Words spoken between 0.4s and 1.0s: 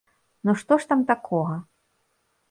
Ну што ж